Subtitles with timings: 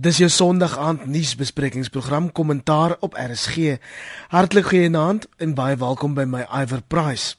[0.00, 3.74] Dis jou Sondag aand nuusbesprekingsprogram Kommentaar op RSG.
[4.32, 7.34] Hartlik goeienaand en baie welkom by my Iver Price.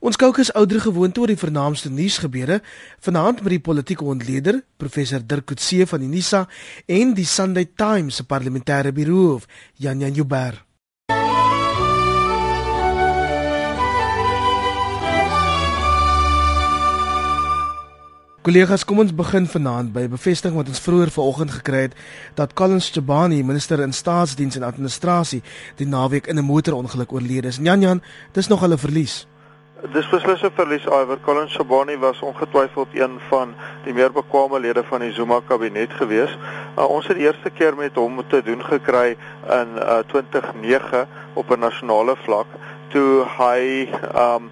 [0.00, 2.62] Ons kookus ouer gewoonte oor die vernaamste nuusgebeure
[3.04, 6.46] vanaand met die politieke ontleder professor Dirk Coetzee van die NISA
[6.86, 9.44] en die Sunday Times se parlementêre biroof
[9.76, 10.69] Jan Jan Jubber.
[18.40, 21.94] Kollegas, kom ons begin vanaand by 'n bevestiging wat ons vroeër vanoggend gekry het
[22.34, 25.42] dat Collins Chabani, minister in staatsdiens en administrasie,
[25.76, 27.58] die naweek in 'n motorongeluk oorlede is.
[27.62, 29.26] Jan Jan, dis nog hulle verlies.
[29.92, 30.84] Dis beslis 'n verlies.
[30.84, 33.54] Iwer Collins Chabani was ongetwyfeld een van
[33.84, 36.38] die meer bekwame lede van die Zuma kabinet gewees.
[36.78, 39.16] Uh, ons het die eerste keer met hom te doen gekry
[39.48, 42.46] in uh, 2009 op 'n nasionale vlak
[42.88, 44.50] toe hy um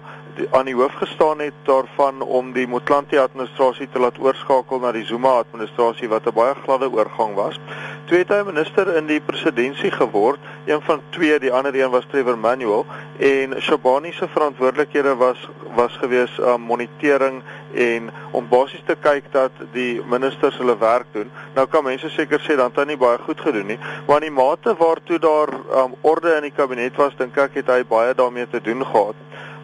[0.51, 5.05] aan die hoof gestaan het daarvan om die Motlanthe administrasie te laat oorskakel na die
[5.05, 7.59] Zuma administrasie wat 'n baie gladde oorgang was.
[8.05, 12.37] Twee hy minister in die presidentskap geword, een van twee, die ander een was Trevor
[12.37, 12.85] Manuel
[13.17, 19.23] en Shabani se verantwoordelikhede was was gewees om um, monitering en om basies te kyk
[19.31, 21.31] dat die ministers hulle werk doen.
[21.55, 24.29] Nou kan mense seker sê dan het hy nie baie goed gedoen nie, maar in
[24.33, 28.13] die mate waartoe daar um, orde in die kabinet was, dink ek het hy baie
[28.13, 29.15] daarmee te doen gehad.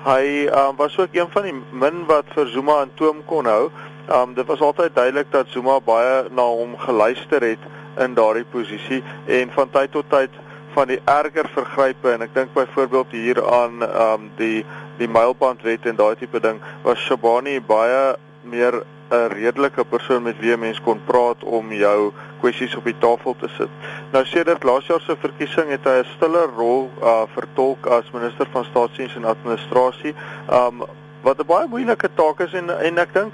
[0.06, 3.72] Hy um, was ook een van die min wat vir Zuma in toom kon hou.
[4.14, 7.64] Um dit was altyd duidelik dat Zuma baie na hom geluister het
[7.97, 10.30] in daardie posisie en van tyd tot tyd
[10.75, 14.66] van die erger vergrype en ek dink byvoorbeeld hier aan um die
[15.00, 20.58] die mylbandwet en daai tipe ding was Shabani baie meer 'n redelike persoon met wie
[20.58, 23.69] mens kon praat om jou kwessies op die tafel te sit.
[24.11, 28.47] Nou sedert laas jaar se verkiesing het hy 'n stiller rol uh vertolk as minister
[28.52, 30.16] van staatsdiens en administrasie.
[30.50, 30.83] Um
[31.22, 33.33] wat 'n baie moeilike taak is en en ek dink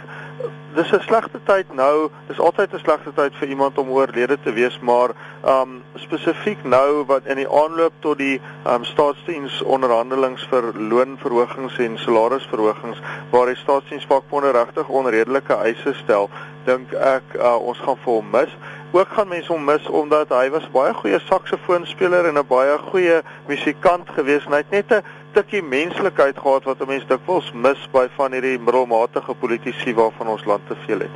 [0.75, 2.09] dis 'n slegte tyd nou.
[2.27, 5.09] Dis altyd 'n slegte tyd vir iemand om oorlede te wees, maar
[5.43, 11.97] um spesifiek nou wat in die aanloop tot die um staatsdiens onderhandelings vir loonverhogings en
[11.97, 13.01] salarisverhogings
[13.31, 16.29] waar die staatsdiensvakbonde regtig onredelike eise stel,
[16.65, 18.57] dink ek uh, ons gaan vir hom mis.
[18.91, 23.21] Ook gaan mense hom mis omdat hy was baie goeie saksofoonspeler en 'n baie goeie
[23.47, 27.87] musikant gewees en hy het net 'n stukkie menslikheid gehad wat 'n mens dikwels mis
[27.91, 31.15] by van hierdie middelmatige politici waarvan ons land te veel het.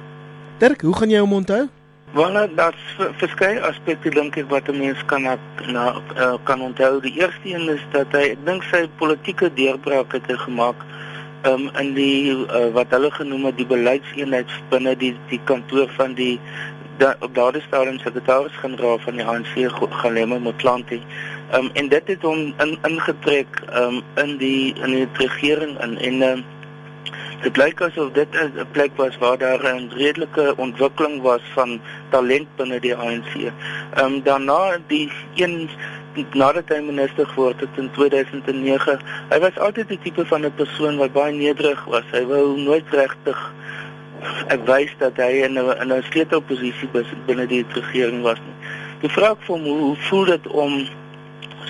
[0.57, 1.67] Dirk, hoe gaan jy hom onthou?
[2.13, 5.37] Wel, daar's verskeie aspekte dink ek wat 'n mens kan na,
[5.67, 7.01] na uh, kan onthou.
[7.01, 10.75] Die eerste een is dat hy ek dink sy politieke deurbraak het gemaak
[11.45, 16.13] um, in die uh, wat hulle genoem het die beleidseenheid binne die die kantoor van
[16.17, 16.39] die
[16.97, 19.53] da, op daardie stadium sekretaris-generaal van die ANC
[19.89, 20.99] Galema Motlanthe
[21.53, 26.21] Um, en dit het hom in ingetrek um, in die in die regering in en
[26.25, 26.39] um,
[27.43, 32.47] dit lyk asof dit 'n plek was waar daar 'n redelike ontwikkeling was van talent
[32.55, 33.33] binne die ANC.
[33.35, 33.51] Ehm
[34.05, 35.69] um, daarna die een
[36.33, 40.97] nadat hy minister geword het in 2009, hy was altyd die tipe van 'n persoon
[40.97, 42.03] wat baie nederig was.
[42.11, 43.53] Hy wou nooit regtig
[44.53, 46.89] ek wys dat hy in 'n in 'n sleutelposisie
[47.25, 48.69] binne die regering was nie.
[49.01, 50.87] Die vraag vir hom hoe, hoe voel dit om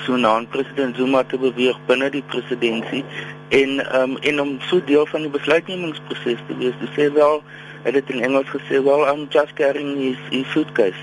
[0.05, 3.05] so na president Zuma te beweeg binne die presidentskap
[3.49, 6.77] en um, en om so deel van die besluitnemingsproses te wees.
[6.79, 7.41] Dis sê wel,
[7.85, 11.01] het dit in Engels gesê, well I'm just carrying his, his suitcase.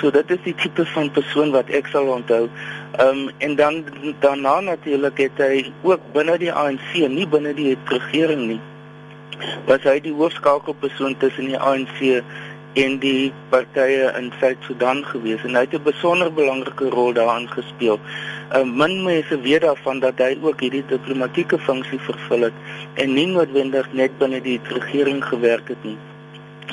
[0.00, 2.46] So dit is die tipe van persoon wat ek sal onthou.
[2.98, 3.84] Ehm um, en dan
[4.20, 8.60] daarna natuurlik het hy ook binne die ANC, nie binne die regering nie.
[9.66, 12.22] Was hy die hoofskakelpersoon tussen die ANC
[12.76, 17.98] en die partye in Suid-Sudan gewees en hy het 'n besonder belangrike rol daarin gespeel.
[18.56, 22.58] Uh, min mense weet daarvan dat hy ook hierdie diplomatieke funksie vervul het
[22.94, 25.96] en nie noodwendig net binne die regering gewerk het nie.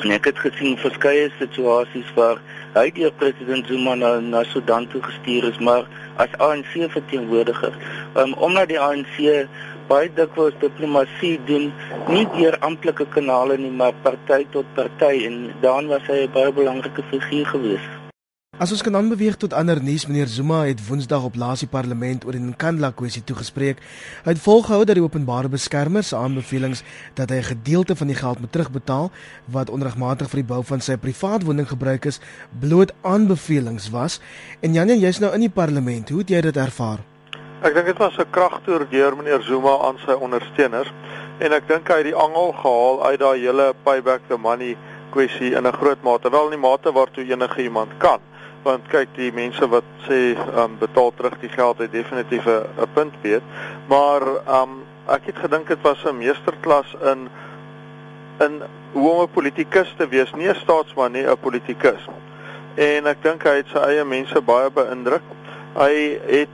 [0.02, 2.40] En ek het gesien verskeie situasies waar
[2.74, 5.86] hy deur president Zuma na, na Sudan toe gestuur is, maar
[6.18, 7.74] as ANC verteenwoordiger,
[8.16, 9.48] um, omdat die ANC
[9.90, 11.72] baie dikwels diplomatie doen
[12.12, 16.52] nie deur amptelike kanale nie maar party tot party en daan was hy 'n baie
[16.62, 17.86] belangrike figuur gewees.
[18.62, 22.36] As ons kan aanbeweeg tot ander nuus, meneer Zuma het Woensdag op laasie parlement oor
[22.38, 23.80] die Nkandla kwessie toegespreek.
[24.24, 26.84] Hy het volgehou dat die openbare beskermer se aanbevelings
[27.18, 29.12] dat hy 'n gedeelte van die geld moet terugbetaal
[29.46, 32.20] wat onregmatig vir die bou van sy privaat woning gebruik is,
[32.60, 34.20] bloot aanbevelings was.
[34.62, 37.13] En Jan, jy's nou in die parlement, hoe het jy dit ervaar?
[37.64, 40.92] Ek dink dit was 'n kragtoer deur meneer Zuma aan sy ondersteuners
[41.40, 44.76] en ek dink hy het die angel gehaal uit daai hele payback the money
[45.12, 48.20] kwessie in 'n groot mate, wel in die mate waartoe enige iemand kan.
[48.64, 53.16] Want kyk, die mense wat sê um, betaal terug die geld het definitief 'n punt
[53.22, 53.44] weet,
[53.88, 57.30] maar um, ek het gedink dit was 'n meesterklas in
[58.40, 58.62] in
[58.92, 62.10] hoe om 'n politikus te wees, nie 'n staatsman nie, 'n politikus
[62.76, 65.22] en ek dink hy het sy eie mense baie beïndruk.
[65.76, 66.50] Hy het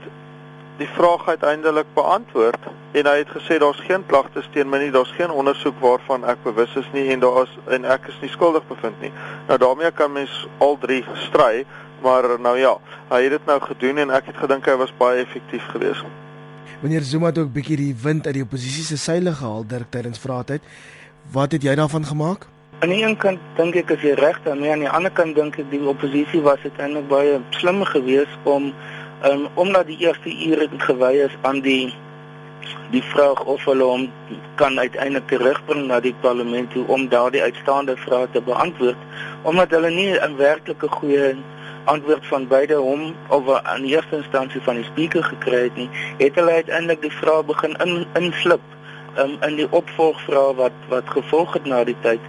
[0.80, 5.12] die vraag uiteindelik beantwoord en hy het gesê daar's geen klagtes teen my nie, daar's
[5.18, 8.64] geen ondersoek waarvan ek bewus is nie en daar is en ek is nie skuldig
[8.68, 9.12] bevind nie.
[9.48, 11.66] Nou daarmee kan mens al drie stry,
[12.02, 12.72] maar nou ja,
[13.10, 16.08] hy het dit nou gedoen en ek het gedink hy was baie effektief geweest.
[16.80, 20.22] Wanneer Zuma het ook bietjie die wind uit die oppositie se seile gehaal Dirk tydens
[20.22, 20.64] vraatyd,
[21.34, 22.48] wat het jy daarvan gemaak?
[22.80, 25.58] Aan die een kant dink ek as jy reg daarmee aan die ander kant dink
[25.60, 28.70] ek die oppositie was uiteindelik baie slim geweest om
[29.24, 31.94] um, omdat die eerste ure gewy is aan die
[32.90, 34.08] die vraag of hulle hom
[34.54, 38.98] kan uiteindelik terugbring na die parlement toe om daardie uitstaande vrae te beantwoord
[39.42, 41.36] omdat hulle nie 'n werklike goeie
[41.84, 45.90] antwoord van beide hom of aan die eerste instansie van die spreker gekry het nie
[46.18, 48.60] het hulle uiteindelik die vraag begin in inslip
[49.18, 52.20] um, in die opvolgvrae wat wat gevolg het na die tyd.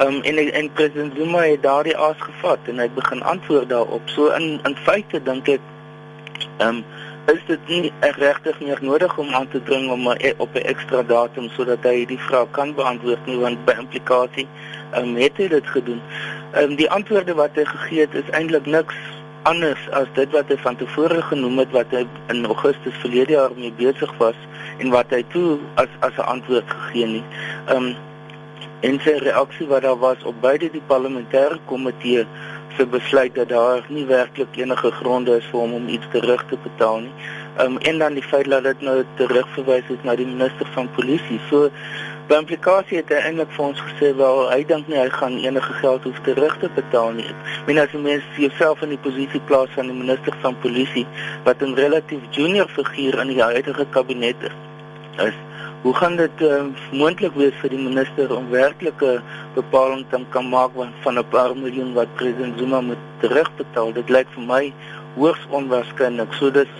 [0.00, 4.08] Um, en en president Zuma het daardie aas gevat en hy het begin antwoord daarop.
[4.14, 5.71] So in in feite dink ek
[6.58, 6.84] Ehm um,
[7.30, 11.02] is dit nie regtig meer nodig om aan te dring om e, op 'n ekstra
[11.02, 14.46] datum sodat hy die vraag kan beantwoord nie want by implikasie
[14.92, 16.00] ehm um, het hy dit gedoen.
[16.52, 18.94] Ehm um, die antwoorde wat hy gegee het is eintlik niks
[19.42, 23.54] anders as dit wat hy van tevore genoem het wat hy in Augustus verlede jaar
[23.56, 24.38] mee besig was
[24.78, 27.24] en wat hy toe as as 'n antwoord gegee het.
[27.66, 27.94] Ehm um,
[28.82, 32.26] en sy reaksie wat daar was op beide die parlementêre komitee
[32.76, 36.56] se besluit dat daar nie werklik enige gronde is vir hom om iets terug te
[36.62, 37.12] betaal nie.
[37.56, 40.90] Ehm um, en dan die feit dat dit nou terugverwys is na die minister van
[40.96, 41.40] polisie.
[41.50, 41.70] So
[42.28, 45.78] by implikasie het hy eintlik vir ons gesê wel hy dink nie hy gaan enige
[45.82, 47.28] geld hoef terug te betaal nie.
[47.66, 51.06] Men as jy mens jouself in die posisie plaas van die minister van polisie
[51.44, 54.58] wat 'n relatief junior figuur in die huidige kabinet is.
[55.28, 55.51] is
[55.82, 56.62] Hoe gaan dit uh,
[56.94, 59.16] moontlik wees vir die minister om werklike
[59.56, 63.90] bepaling te kan maak van 'n paar miljoen wat president Zuma moet terugbetaal?
[63.92, 64.72] Dit lyk vir my
[65.16, 66.32] hoogs onwaarskynlik.
[66.38, 66.70] So dis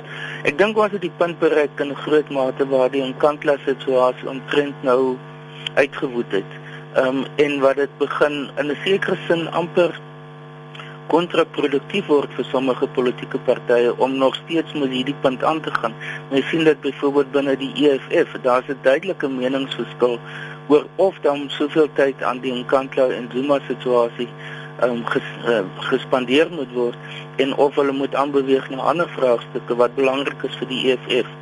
[0.46, 4.86] ek dink ons het die punt bereik in groot mate waar die inkantla situasie omtrent
[4.86, 5.18] nou
[5.74, 6.50] uitgewoed het.
[6.94, 9.98] Ehm um, en wat dit begin in 'n sekere sin amper
[11.12, 15.94] kontraproduktief word vir sommige politieke partye om nog steeds met hierdie punt aan te gaan.
[16.30, 20.18] Ons sien dit byvoorbeeld binne die EFF, daar's 'n duidelike meningsverskil
[20.68, 24.28] oor of dan soveel tyd aan die Nkandla en Zuma situasie
[24.82, 25.60] um, ges, uh,
[25.90, 26.96] gespandeer moet word
[27.36, 31.41] en of hulle moet aanbeweeg na ander vraagstukke wat belangrik is vir die EFF.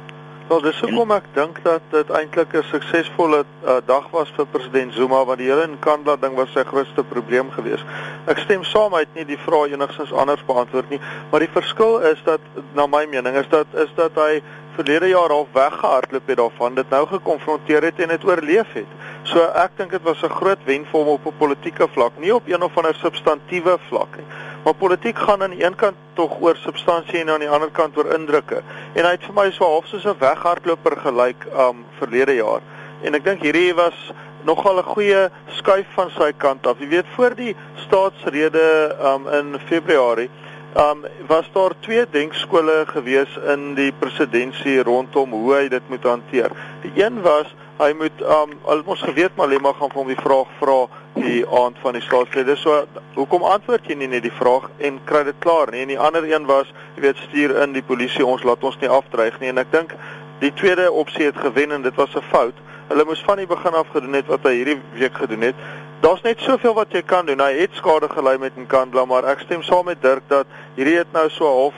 [0.50, 4.94] Wel, dis hoekom ek dink dat dit eintlik 'n suksesvolle uh, dag was vir president
[4.94, 7.86] Zuma want die hele Nkandla ding was sy grootste probleem geweest.
[8.26, 10.98] Ek stem saam het nie die vrae enigstens anders beantwoord nie,
[11.30, 12.42] maar die verskil is dat
[12.74, 14.42] na my mening is dat is dat hy
[14.74, 18.90] verlede jaar al weggehardloop het daarvan, dit nou gekonfronteer het en dit oorleef het.
[19.22, 22.34] So ek dink dit was 'n groot wen vir hom op 'n politieke vlak, nie
[22.34, 24.26] op een of ander substantiëre vlak nie.
[24.62, 27.96] Maar politiek gaan aan die een kant tog oor substansie en aan die ander kant
[27.96, 28.62] oor indrukke.
[28.92, 32.60] En hy het vir my so half soos 'n weghardloper gelyk um verlede jaar.
[33.02, 34.12] En ek dink hierdie was
[34.44, 36.78] nogal 'n goeie skuif van sy kant af.
[36.78, 40.30] Jy weet voor die staatsrede um in Februarie
[40.78, 46.50] um was daar twee denkskole gewees in die presidentskap rondom hoe hy dit moet hanteer.
[46.82, 47.50] Die een was
[47.80, 50.78] hy moet um al ons geweet Malema gaan vir hom die vraag vra
[51.16, 52.56] die aand van die staatsrede.
[52.56, 52.84] So
[53.16, 55.82] hoekom antwoord jy nie net die vraag en kry dit klaar nie?
[55.84, 58.90] En die ander een was, jy weet, stuur in die polisie, ons laat ons nie
[58.90, 59.50] afdreig nie.
[59.52, 59.94] En ek dink
[60.40, 62.56] die tweede opsie het gewen en dit was 'n fout.
[62.90, 65.54] Hulle moes van die begin af gedoen het wat hy hierdie week gedoen het.
[66.00, 67.42] Daar's net soveel wat jy kan doen.
[67.44, 71.12] Hy het skade gelei met Nkandla, maar ek stem saam met Dirk dat hierdie het
[71.12, 71.76] nou so half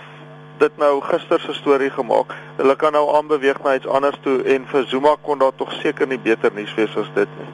[0.61, 2.31] dit nou gister se storie gemaak.
[2.61, 6.07] Hulle kan nou aanbeweeg na iets anders toe en vir Zuma kon daar tog seker
[6.07, 7.49] nie beter nuus wees as dit nie.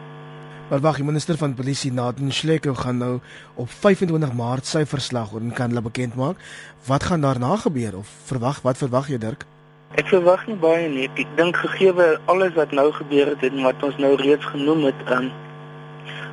[0.68, 3.14] Maar wag, die minister van polisie Nathan Schleke gaan nou
[3.56, 6.36] op 25 Maart sy verslag oor en kan hulle bekend maak.
[6.84, 9.48] Wat gaan daarna gebeur of verwag wat verwag jy Dirk?
[9.96, 11.08] Ek verwag nie baie nie.
[11.16, 11.96] Ek dink gegee
[12.28, 15.32] alles wat nou gebeur het en wat ons nou reeds genoem het, um,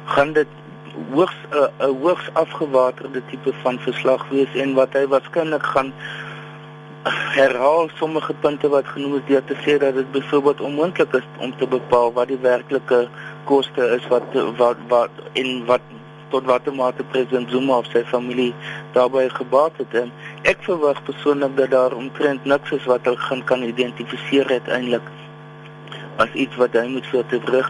[0.05, 0.47] gaan dit
[1.11, 5.93] hoogs 'n uh, 'n hoogs afgewaterde tipe van verslag wees en wat hy waarskynlik gaan
[7.37, 11.57] herhaal sommige punte wat genoem is deur te sê dat dit byvoorbeeld onmoontlik is om
[11.57, 13.07] te bepaal wat die werklike
[13.43, 14.23] koste is wat
[14.57, 15.81] wat wat in wat
[16.29, 18.53] tot watter mate president Zuma of sy familie
[18.95, 19.93] daarbey gebaat het.
[19.93, 20.11] En
[20.51, 25.13] ek verwag persoonlik dat daar omtrent niks is wat hulle gaan kan identifiseer uiteindelik
[26.23, 27.69] as iets wat hy moet vir terug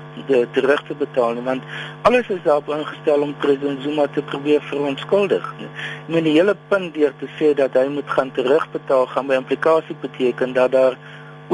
[0.54, 1.64] terug te betaal nie want
[2.10, 5.50] alles is daarop ingestel om president Zuma te probeer verontskuldig.
[5.66, 9.42] Ek meen die hele punt deur te sê dat hy moet gaan terugbetaal gaan by
[9.42, 10.98] implikasie beteken dat daar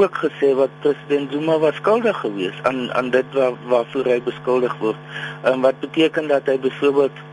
[0.00, 4.76] ook gesê wat president Zuma was skuldig geweest aan aan dit waar waarvoor hy beskuldig
[4.84, 5.12] word.
[5.48, 7.28] En wat beteken dat hy byvoorbeeld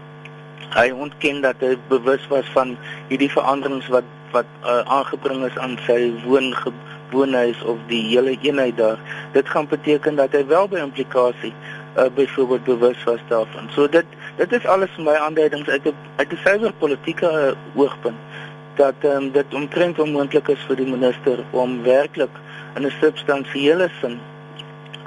[0.69, 2.75] Hy ontken dat hy bewus was van
[3.09, 6.51] hierdie veranderings wat wat uh, aangebring is aan sy woon
[7.11, 8.99] woonhuis of die hele eenheid daar.
[9.31, 11.53] Dit gaan beteken dat hy wel by implikasie
[11.97, 13.69] uh, byvoorbeeld bewus was daarvan.
[13.75, 14.05] So dit
[14.37, 18.17] dit is alles vir my aanduidings uit 'n uit 'n suiwer politieke uh, oogpunt
[18.75, 22.31] dat um, dit omtrent onmoontlik is vir die minister om werklik
[22.75, 24.19] in 'n substansiële sin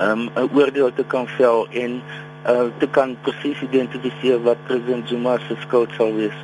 [0.00, 2.02] um, 'n oordeel te kan vel en
[2.46, 6.38] uh, te kan presies identifiseer wat president Zuma se skuld sou wees.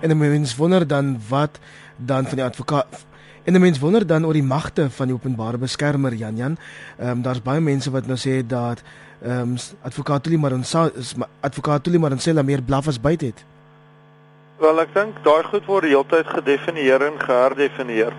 [0.00, 1.58] En 'n mens wonder dan wat
[1.96, 3.06] dan van die advokaat
[3.44, 6.56] En 'n mens wonder dan oor die magte van die openbare beskermer Jan Jan.
[6.98, 8.82] Ehm um, daar's baie mense wat nou sê dat
[9.22, 13.44] ehm um, advokaat Tuli Maronsa is advokaat Tuli Maronsela meer blaf as byt het.
[14.58, 18.12] Wel ek dink daai goed word heeltyd gedefinieer en geherdefinieer.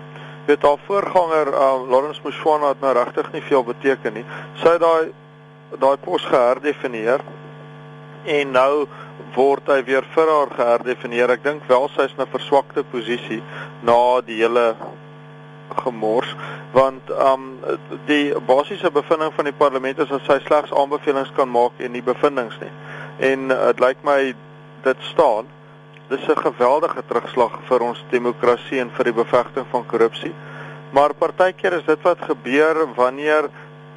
[0.46, 4.24] Weet haar voorganger uh, Lawrence Mushwana het nou regtig nie veel beteken nie.
[4.60, 5.12] Sy daai
[5.80, 7.24] daai pos geherdefinieer
[8.24, 8.86] en nou
[9.34, 11.30] word hy weer vir haar geherdefinieer.
[11.30, 13.42] Ek dink wel sy is 'n verswakte posisie
[13.82, 14.76] na die hele
[15.84, 16.36] gemors
[16.72, 17.60] want um
[18.06, 22.02] die basiese bevinding van die parlement is dat sy slegs aanbevelings kan maak en nie
[22.02, 22.72] bevindings nie.
[23.18, 24.34] En dit lyk my
[24.84, 25.46] dit staan
[26.08, 30.34] dis 'n geweldige terugslag vir ons demokrasie en vir die bevegting van korrupsie.
[30.90, 33.50] Maar partykeer is dit wat gebeur wanneer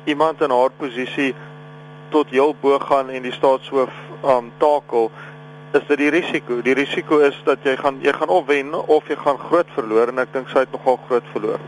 [0.05, 1.35] iemand in haar posisie
[2.09, 3.91] tot heel bo gaan en die staatshoof
[4.23, 5.11] um takel
[5.73, 6.61] is dit die risiko.
[6.61, 10.13] Die risiko is dat jy gaan jy gaan of wen of jy gaan groot verloor
[10.13, 11.59] en ek dink sy het nogal groot verloor.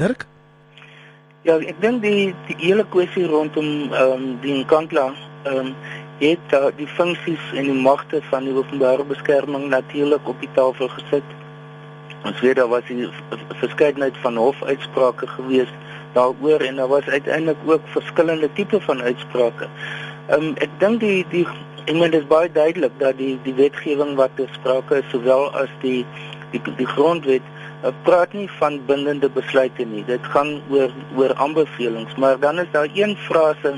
[0.00, 0.26] Dirk?
[1.46, 5.10] Ja, ek dink die die hele kwessie rondom ehm um, die Nkandla
[5.44, 5.74] ehm um,
[6.18, 10.88] het uh, die funksies en die magte van die openbare beskerming natuurlik op die tafel
[10.94, 11.34] gesit.
[12.24, 13.12] Ons weet daar was 'n
[13.60, 15.72] verskeidenheid van hofuitsprake gewees
[16.16, 19.68] daaroor en daar was uiteindelik ook verskillende tipe van uitsprake.
[20.26, 21.46] Ehm um, ek dink die die
[21.86, 26.00] Meen dit is baie duidelik dat die die wetgewing wat besprake is sowel as die
[26.50, 27.44] die die grondwet
[27.84, 30.02] uh, praat nie van bindende besluite nie.
[30.08, 33.76] Dit gaan oor oor aanbevelings, maar dan is daar een frase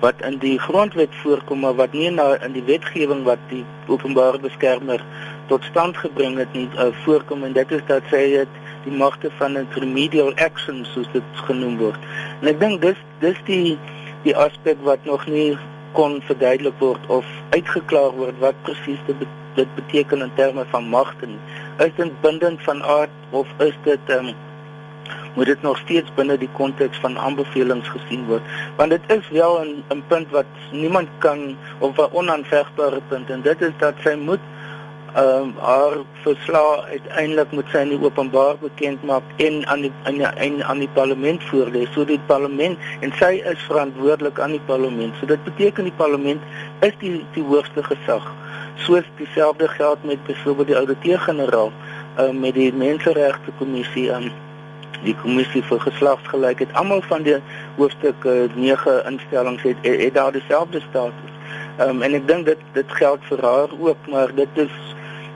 [0.00, 4.40] wat in die grondwet voorkom maar wat nie na in die wetgewing wat die openbare
[4.40, 5.04] beskermer
[5.52, 9.30] tot stand gebring het nie uh, voorkom en dit is dat sê dit die magte
[9.36, 12.00] van 'n remedial action soos dit genoem word.
[12.40, 13.78] En ek dink dis dis die
[14.24, 15.58] die aspek wat nog nie
[15.96, 19.22] kon verduidelik word of uitgeklaar word wat presies dit,
[19.56, 21.28] dit beteken in terme van magte.
[21.84, 24.34] Is dit bindend van aard of is dit um,
[25.36, 28.44] moet dit nog steeds binne die konteks van aanbevelings gesien word?
[28.76, 33.42] Want dit is wel 'n 'n punt wat niemand kan of 'n onaanvegbare punt en
[33.42, 34.44] dit is dat sy moet
[35.16, 35.92] ehm um, haar
[36.22, 40.80] verslag uiteindelik moet sy in die openbaar bekend maak en aan die aan die aan,
[40.82, 41.86] die parlement voorlê.
[41.94, 45.14] So die parlement en sy is verantwoordelik aan die parlement.
[45.16, 46.42] So dit beteken die parlement
[46.84, 48.26] is die die hoogste gesag.
[48.84, 54.34] Soos dieselfde geld met byvoorbeeld die ouditeur-generaal ehm um, met die menseregte kommissie aan um,
[55.06, 56.76] die kommissie vir geslagsgelykheid.
[56.76, 57.38] Almal van die
[57.78, 61.32] hoofstuk 9 instellings het, het, het daar dieselfde status.
[61.78, 64.76] Ehm um, en ek dink dit dit geld vir haar ook, maar dit is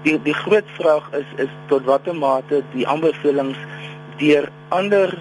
[0.03, 3.59] die die groot vraag is is tot watter mate die aanbevelings
[4.23, 5.13] deur ander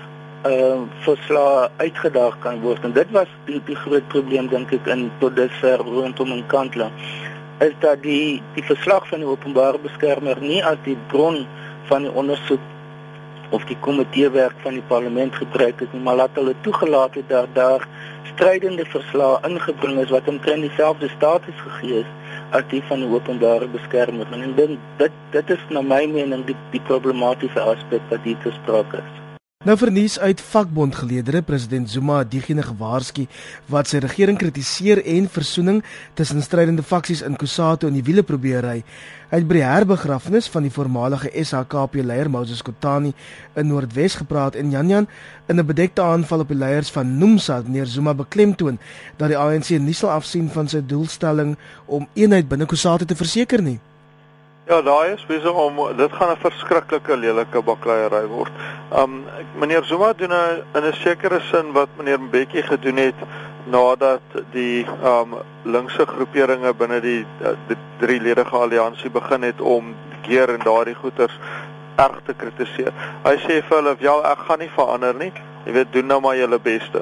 [0.48, 2.84] uh verslae uitgedaag kan word.
[2.88, 6.88] En dit was die die groot probleem dink ek in tot dusver rondom in Kantla
[7.60, 11.42] is dat die die verslag van die openbare beskermer nie as die bron
[11.92, 12.62] van die ondersoek
[13.50, 17.28] of die komitee werk van die parlement gebruik het nie maar laat hulle toegelaat het
[17.30, 17.88] dat daar
[18.32, 22.10] strydende verslae ingebring is wat omtrent dieselfde status gegee is
[22.52, 24.28] as die van die openbare beskermer.
[24.34, 28.94] En dit dit dit is na my mening die die problematiese aspek wat hier gespreek
[29.02, 29.19] is.
[29.68, 33.26] Nou vernuis uit vakbondgeleedere president Zuma diegene gewaarsku
[33.68, 35.82] wat sy regering kritiseer en versoening
[36.16, 38.78] tussen strydende faksies in Kusatu in die wiele probeer ry.
[39.34, 43.12] Hy het by die herbegrafnis van die voormalige SHKP leier Moses Kotani
[43.60, 45.10] in Noordwes gepraat en Janjan
[45.50, 48.80] in 'n bedekte aanval op die leiers van Nomsa neer Zuma beklemtoon
[49.18, 53.62] dat die ANC nie sal afsien van sy doelstelling om eenheid binne Kusatu te verseker
[53.62, 53.80] nie.
[54.70, 58.52] Ja, daai is besig om dit gaan 'n verskriklike lelike bakleierery word.
[58.94, 59.26] Um
[59.58, 63.16] meneer Zuma doen 'n in 'n sekere sin wat meneer Mbeki gedoen het
[63.64, 64.22] nadat
[64.52, 65.34] die um
[65.64, 70.96] linkse groeperinge binne die, uh, die drie ledige alliansie begin het om keer en daardie
[70.96, 71.40] goeters
[71.96, 72.94] erg te kritiseer.
[73.24, 75.34] Hy sê vir hulle, "Ja, ek gaan nie verander nie.
[75.66, 77.02] Jy weet, doen nou maar julle beste."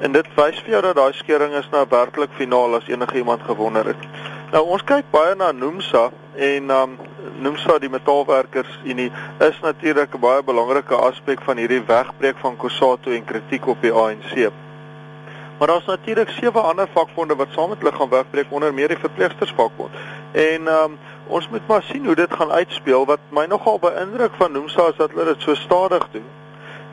[0.00, 3.42] En dit wys vir jou dat daai skering is nou werklik finaal as enige iemand
[3.42, 4.06] gewonder het.
[4.52, 6.98] Nou ons kyk baie na Nomsa en um
[7.38, 13.14] Nomsa die metaalwerkers unie is natuurlik 'n baie belangrike aspek van hierdie wegbreek van Kusatu
[13.14, 14.50] en kritiek op die ANC.
[15.58, 18.98] Maar daar's natuurlik sewe ander vakbonde wat saam met hulle gaan wegbreek onder meer die
[18.98, 19.90] verpleegstersvakbond.
[20.32, 23.06] En ehm um, ons moet maar sien hoe dit gaan uitspeel.
[23.06, 26.24] Wat my nogal beïndruk van Nomsa is dat hulle dit so stadig doen.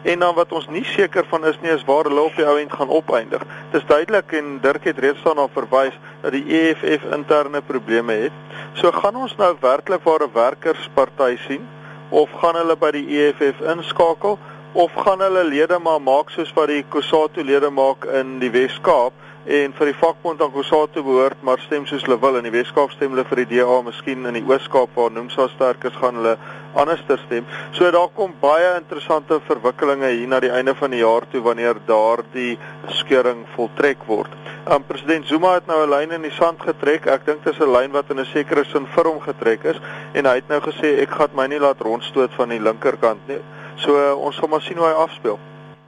[0.05, 2.59] En dan wat ons nie seker van is nie is waar hulle op die ou
[2.61, 3.41] end gaan opeindig.
[3.71, 8.35] Dit is duidelik en Dirk het reeds daarna verwys dat die EFF interne probleme het.
[8.77, 11.65] So gaan ons nou werklik waar 'n werkersparty sien
[12.09, 14.37] of gaan hulle by die EFF inskakel
[14.75, 19.13] of gaan hulle lede maar maak soos wat die Kusatu lede maak in die Wes-Kaap
[19.45, 22.91] en vir die vakbond aan Kusatu behoort maar stem soos hulle wil in die Weskaap
[22.91, 26.35] stem hulle vir die DA miskien in die Oos-Kaap waar Nomsa sterk is gaan hulle
[26.75, 27.47] anderster stem.
[27.77, 31.79] So daar kom baie interessante verwikkelinge hier na die einde van die jaar toe wanneer
[31.87, 32.57] daardie
[32.99, 34.33] skeuring voltrek word.
[34.67, 37.07] Um, president Zuma het nou 'n lyn in die sand getrek.
[37.07, 39.79] Ek dink dit is 'n lyn wat in 'n sekere sin vir hom getrek is
[40.13, 43.39] en hy het nou gesê ek gaan my nie laat rondstoot van die linkerkant nie.
[43.75, 45.39] So uh, ons sal maar sien hoe hy afspeel.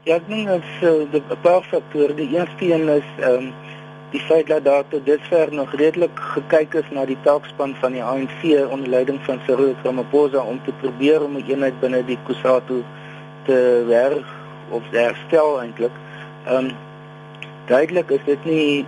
[0.07, 3.53] Ja, ek dink dat uh, die paar faktore, die eerste een is ehm um,
[4.13, 8.03] die feit dat daar tot dusver nog redelik gekyk is na die taakspan van die
[8.03, 12.83] ANC onder leiding van Cyril Ramaphosa om te probeer om 'n eenheid binne die Kusatu
[13.45, 14.29] te werk
[14.69, 15.91] of herstel eintlik.
[16.45, 16.71] Ehm um,
[17.67, 18.85] duidelik is dit nie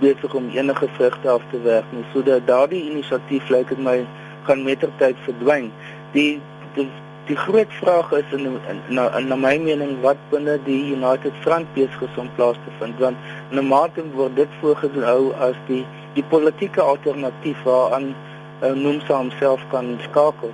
[0.00, 2.04] besig om enige vrugte af te werk nie.
[2.12, 4.06] So dat daardie inisiatief lyk dit my
[4.46, 5.72] gaan mettertyd verdwyn.
[6.12, 6.40] Die
[6.74, 6.88] die
[7.30, 8.56] Die groot vraag is in
[8.88, 12.98] na na my mening wat binne die United Front besig is om plaas te vind
[12.98, 15.84] want in 'n mate word dit voorgehou as die
[16.16, 18.08] die politieke alternatief waaraan
[18.62, 20.50] uh, Nomsa homself kan skakel.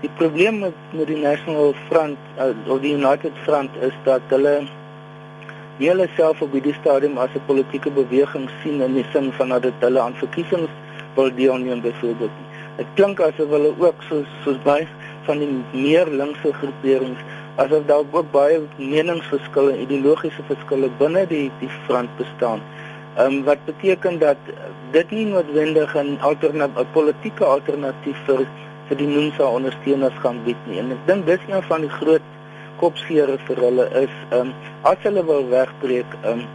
[0.00, 4.66] Die probleem met, met die National Front uh, of die United Front is dat hulle
[5.78, 9.48] nie hulle self op die stadium as 'n politieke beweging sien in die sin van
[9.48, 10.74] dat hulle aan verkiesings
[11.14, 12.34] wil deelneem byvoorbeeld.
[12.76, 14.88] Dit klink asof hulle ook soos soos baie
[15.26, 17.22] van die meer linkse groeperings
[17.62, 22.60] asof daar ook baie meningsverskille en ideologiese verskille binne die die front bestaan.
[23.16, 24.36] Ehm um, wat beteken dat
[24.92, 28.46] dit nie noodwendig 'n alternatiewe politieke alternatief vir
[28.88, 30.78] vir die Nomsa ondersteuners gaan bied nie.
[30.78, 32.28] En ek dink dis een van die groot
[32.76, 36.46] kopseere vir hulle is ehm um, as hulle wil wegbreek ehm um,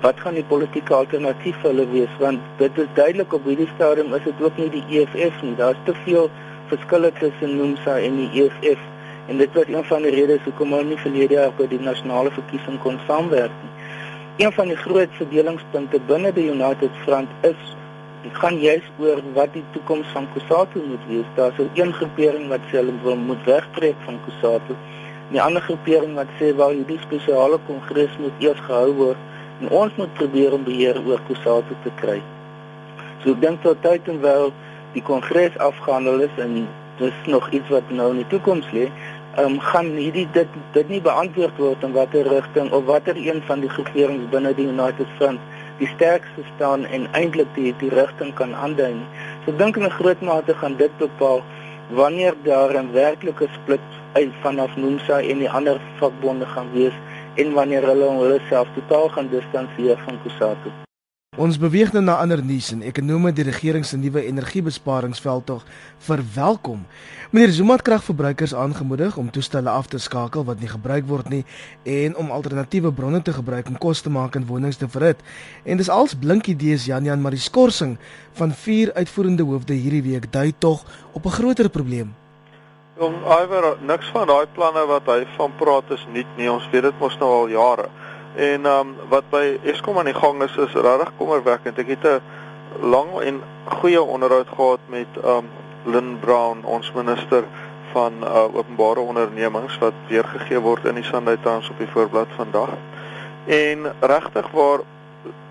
[0.00, 4.14] wat gaan die politieke alternatief vir hulle wees want dit is duidelik op hierdie stadium
[4.14, 5.56] is dit ook nie die EFF nie.
[5.56, 6.30] Daar's te veel
[6.68, 8.80] verskille tussen NUMSA en die EFF
[9.28, 12.30] en dit was een van die redes hoekom hulle nie verlede jaar by die nasionale
[12.36, 13.72] verkiesing kon saamwerk nie.
[14.44, 17.60] Een van die groot verdelingspunte binne die United Front is
[18.22, 21.28] dit gaan juis oor wat die toekoms van Kusatu moet wees.
[21.34, 24.74] Daar's 'n een groepering wat sê hulle wil moet wegtrek van Kusatu.
[25.32, 29.20] 'n Ander groepering wat sê wel hierdie spesiale kongres moet eers gehou word
[29.60, 32.22] en ons moet probeer om beheer oor Kusatu te kry.
[33.22, 34.52] So ek dink tot tyd en wel
[34.92, 36.66] die kongres afgehandel is en
[36.98, 38.88] dis nog iets wat nou in die toekoms lê,
[39.36, 43.42] ehm um, gaan hierdie dit dit nie beantwoord word in watter rigting of watter een
[43.46, 45.40] van die groeperings binne die United Front
[45.78, 48.96] die sterkste staan en eintlik die die rigting kan aandui.
[49.44, 51.42] So dink in 'n groot mate gaan dit bepaal
[52.00, 56.96] wanneer daar 'n werklike split uit vanaf Nomsa en die ander vakbonde gaan wees
[57.34, 60.87] en wanneer hulle hulle self totaal gaan distansieer van Kusatu.
[61.36, 65.60] Ons beweeg nou na ander nuus en ekonome die regering se nuwe energiebesparingsveldtog
[66.06, 66.80] verwelkom.
[67.30, 71.44] Meneer Zuma het kragverbruikers aangemoedig om toestelle af te skakel wat nie gebruik word nie
[71.84, 75.20] en om alternatiewe bronne te gebruik om kos te maak in wonings te verhit.
[75.62, 77.98] En dis als blink idees Jan Jan maar die skorsing
[78.40, 82.14] van vier uitvoerende hoofde hierdie week dui tog op 'n groter probleem.
[82.98, 86.50] Om iwer niks van daai planne wat hy van praat is nuut nie.
[86.50, 87.88] Ons weet dit mos nou al jare.
[88.34, 91.78] En um, wat by Eskom aan die gang is is regtig kommerwekkend.
[91.78, 92.20] Ek het 'n
[92.80, 95.48] lang en goeie onderhoud gehad met um,
[95.84, 97.44] Lynn Brown, ons minister
[97.92, 102.68] van uh, openbare ondernemings wat weergegee word in die Sunday Times op die voorblad vandag.
[103.46, 104.80] En regtig waar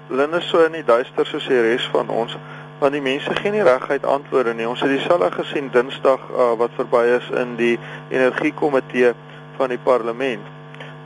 [0.07, 2.37] Lynn is so in die duister soos die res van ons
[2.79, 4.67] want die mense gee nie reguit antwoorde nie.
[4.69, 9.13] Ons het dieselfde gesien Dinsdag uh, wat verby is in die energiekomitee
[9.57, 10.56] van die parlement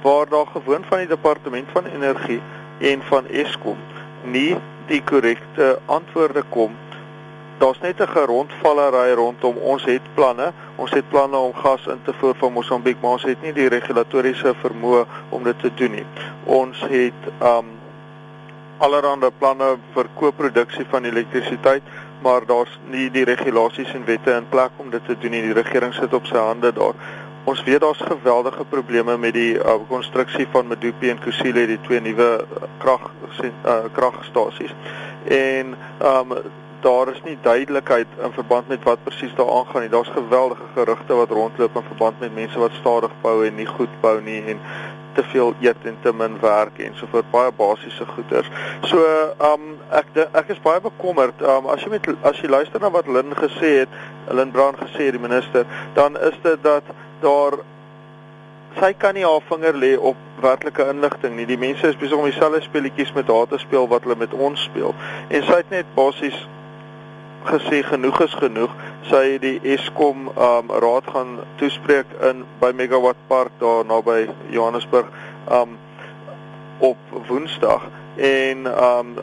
[0.01, 2.41] waar daar gewoon van die departement van energie
[2.79, 3.77] en van Eskom
[4.23, 6.71] nie die korrekte antwoorde kom.
[7.57, 10.51] Daar's net 'n gerondvallery rondom ons het planne.
[10.75, 13.67] Ons het planne om gas in te voer van Mosambiek, maar ons het nie die
[13.67, 16.05] regulatoriese vermoë om dit te doen nie.
[16.43, 17.65] Ons het um
[18.77, 21.81] allerlei planne vir koproduksie van elektrisiteit,
[22.21, 25.41] maar daar's nie die regulasies en wette in plek om dit te doen nie.
[25.41, 26.93] Die regering sit op sy hande daar.
[27.43, 32.01] Ons weet daar's geweldige probleme met die uh, konstruksie van Medupi en Kusile, die twee
[32.01, 33.09] nuwe uh, krag
[33.41, 34.75] uh, kragstasies.
[35.27, 36.37] En ehm um,
[36.81, 39.89] daar is nie duidelikheid in verband met wat presies daar aangaan nie.
[39.89, 43.93] Daar's geweldige gerugte wat rondloop in verband met mense wat stadig bou en nie goed
[44.01, 44.59] bou nie en
[45.13, 48.49] te veel eet en te min werk en so voort baie basiese goeder.
[48.81, 49.03] So
[49.51, 51.41] um ek ek is baie bekommerd.
[51.41, 54.01] Um as jy met as jy luister na wat Lynn gesê het,
[54.31, 56.83] Lynn Brown gesê het die minister, dan is dit dat
[57.21, 57.59] daar
[58.79, 61.45] sy kan nie haar vinger lê op werklike inligting nie.
[61.45, 64.63] Die mense is besig om dieselfde speletjies met haar te speel wat hulle met ons
[64.63, 64.95] speel.
[65.29, 66.37] En sy het net basies
[67.49, 68.73] gesê genoeg is genoeg.
[69.09, 75.09] Sy het die Eskom um raad gaan toespreek in by Megawatt Park daar naby Johannesburg
[75.51, 75.77] um
[76.81, 79.15] op Woensdag en um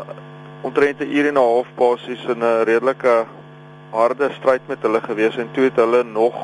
[0.62, 3.26] omtrent 'n uur en 'n half basies in 'n redelike
[3.90, 6.34] harde stryd met hulle gewees en toe het hulle nog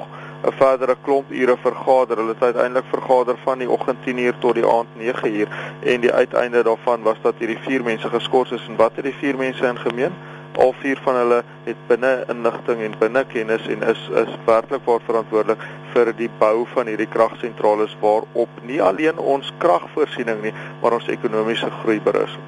[0.44, 2.16] 'n verdere klomp ure vergader.
[2.16, 5.48] Hulle het uiteindelik vergader van die oggend 10:00 tot die aand 9:00
[5.80, 9.18] en die uiteinde daarvan was dat hierdie vier mense geskort is en wat het die
[9.20, 10.12] vier mense in gemeen?
[10.56, 15.00] Al vier van hulle het binne inligting en binne kennis en is is werklik waar
[15.06, 20.52] verantwoordelik vir die bou van hierdie kragsentrale waarop nie alleen ons kragvoorsiening nie,
[20.82, 22.38] maar ons ekonomiese groei berus.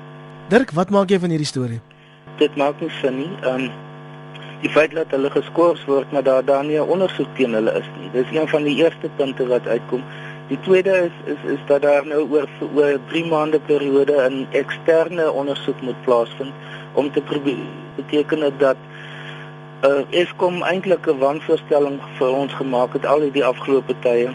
[0.49, 1.81] Dirk, wat maak jy van hierdie storie?
[2.39, 3.33] Dit maak nie sin nie.
[3.43, 3.71] Ehm um,
[4.61, 7.89] die feit dat hulle geskort word maar daar dan nie 'n ondersoek teen hulle is
[7.99, 8.11] nie.
[8.13, 10.03] Dis een van die eerste punte wat uitkom.
[10.49, 15.33] Die tweede is is is dat daar nou oor oor 3 maande periode 'n eksterne
[15.33, 16.53] ondersoek moet plaasvind
[16.93, 17.67] om te probeer
[17.97, 18.77] beteken dat
[19.85, 24.31] uh, Eskom eintlik 'n wanvoorstelling vir ons gemaak het al die afgelope tye.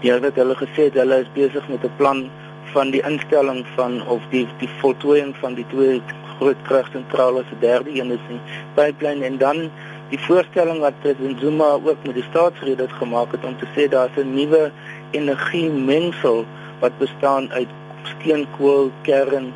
[0.00, 2.30] Ja, wat hulle gesê het, hulle is besig met 'n plan
[2.72, 6.02] van die instelling van of die die voltooiing van die twee
[6.42, 8.40] groot kragsentrale se derde een is die
[8.74, 9.24] pipeline.
[9.24, 9.70] En dan
[10.10, 14.16] die voorstelling wat president Zuma ook met die staatsrede gemaak het om te sê daar's
[14.16, 14.70] 'n nuwe
[15.10, 16.44] energie mengsel
[16.80, 17.68] wat bestaan uit
[18.02, 19.52] steenkool, kern,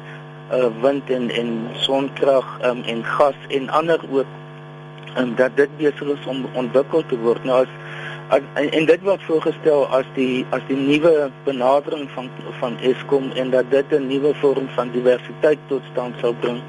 [0.52, 4.26] uh, wind en en sonkrag um, en gas en ander ook
[5.14, 7.44] en dat dit besig is om ontwikkel te word.
[7.44, 7.72] Nou as
[8.28, 13.50] en, en dit word voorgestel as die as die nuwe benadering van van Eskom en
[13.50, 16.60] dat dit 'n nuwe vorm van diversiteit tot stand sal bring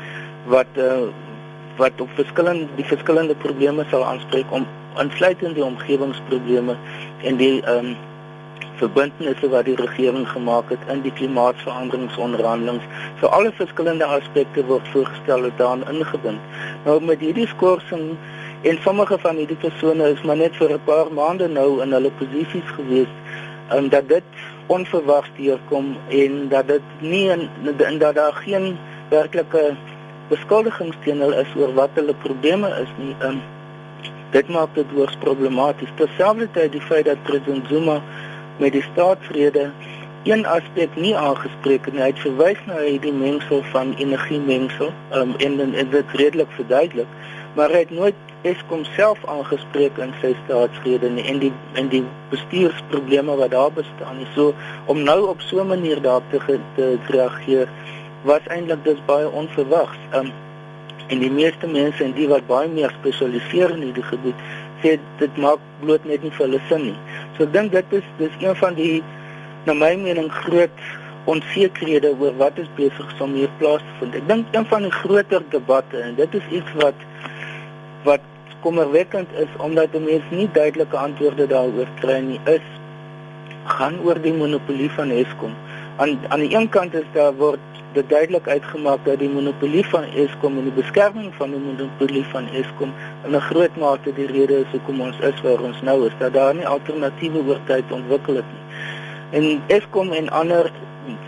[0.45, 1.07] wat uh,
[1.77, 4.67] wat op verskillende die verskillende probleme sal aanspreek om
[4.99, 6.75] insluitend die omgewingsprobleme
[7.23, 7.95] en die ehm um,
[8.77, 12.85] verbintenisse wat die regering gemaak het in die klimaatsveranderingsonderhandelinge.
[13.19, 16.39] So alle verskillende aspekte word voorgestel en daarin ingebind.
[16.85, 18.17] Nou met hierdie skorsing
[18.67, 22.11] en sommige van hierdie persone is maar net vir 'n paar maande nou in hulle
[22.19, 23.13] posisies gewees
[23.67, 24.23] en um, dat dit
[24.67, 27.49] onverwags deurkom en dat dit nie in,
[27.99, 28.77] dat daar geen
[29.09, 29.75] werklike
[30.29, 33.15] beskuldigings teen hulle is oor wat hulle probleme is nie.
[33.23, 33.41] Um,
[34.31, 35.91] dit maak dit hoogs problematies.
[35.95, 38.01] Terselfdertyd die feit dat president Zuma
[38.57, 39.69] met die staatsrede
[40.23, 45.35] een aspek nie aangespreek en hy het verwys na hierdie mengsel van energie mengsel um,
[45.37, 47.07] en, en en dit redelik verduidelik
[47.55, 52.03] maar hy het nooit Eskom self aangespreek in sy staatsrede nie en die en die
[52.29, 54.53] bestuursprobleme wat daar bestaan nie so
[54.85, 57.67] om nou op so 'n manier daarop te, te reageer
[58.23, 60.31] was eintlik dis baie onverwags um,
[61.07, 64.45] en die meeste mense en die wat baie meer spesialiseer in hierdie gebied
[64.83, 66.97] sê dit maak bloot net nie vir hulle sin nie.
[67.35, 69.03] So ek dink dit is dis een van die
[69.65, 70.83] na my mening groot
[71.27, 74.15] onsekerhede oor wat is besig om hier plaas te vind.
[74.21, 77.07] Ek dink een van die groter debatte en dit is iets wat
[78.03, 78.19] wat
[78.61, 82.65] kommerwekkend is omdat mense nie duidelike antwoorde daaroor kry nie is
[83.67, 85.53] gaan oor die monopolie van Eskom.
[85.97, 87.59] Aan aan die een kant is daar word
[87.93, 92.49] dit duidelik uitgemaak dat die monopolie van Eskom en die beskerming van die monopolie van
[92.61, 92.93] Eskom
[93.25, 96.33] in 'n groot mate die rede is hoekom ons is waar ons nou is, dat
[96.33, 98.65] daar nie alternatiewe oor tyd ontwikkel het nie.
[99.39, 100.71] En Eskom en ander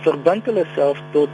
[0.02, 1.30] verbind hulle self tot